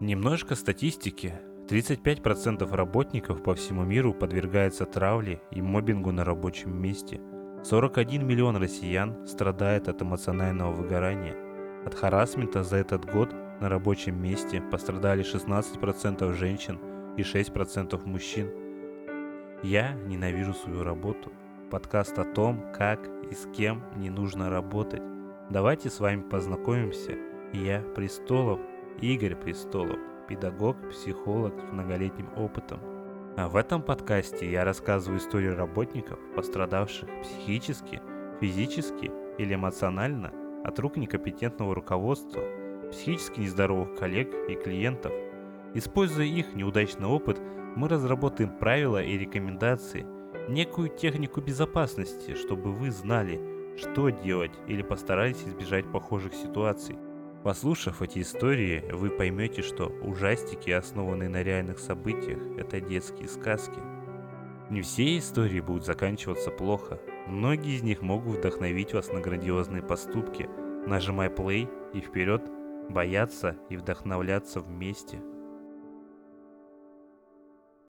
[0.00, 1.34] Немножко статистики.
[1.68, 7.20] 35% работников по всему миру подвергаются травле и мобингу на рабочем месте.
[7.64, 11.36] 41 миллион россиян страдает от эмоционального выгорания.
[11.84, 16.78] От харасмента за этот год на рабочем месте пострадали 16% женщин
[17.18, 18.50] и 6% мужчин.
[19.62, 21.30] Я ненавижу свою работу.
[21.70, 25.02] Подкаст о том, как и с кем не нужно работать.
[25.50, 27.18] Давайте с вами познакомимся.
[27.52, 28.60] Я Престолов,
[29.00, 32.80] Игорь Престолов, педагог, психолог с многолетним опытом.
[33.36, 38.02] А в этом подкасте я рассказываю истории работников, пострадавших психически,
[38.40, 40.32] физически или эмоционально
[40.64, 42.42] от рук некомпетентного руководства,
[42.90, 45.12] психически нездоровых коллег и клиентов.
[45.74, 47.40] Используя их неудачный опыт,
[47.76, 50.04] мы разработаем правила и рекомендации,
[50.48, 53.40] некую технику безопасности, чтобы вы знали,
[53.78, 56.98] что делать или постарались избежать похожих ситуаций.
[57.42, 63.80] Послушав эти истории, вы поймете, что ужастики, основанные на реальных событиях, это детские сказки.
[64.68, 67.00] Не все истории будут заканчиваться плохо.
[67.26, 70.50] Многие из них могут вдохновить вас на грандиозные поступки.
[70.86, 72.42] Нажимай play и вперед,
[72.90, 75.18] бояться и вдохновляться вместе.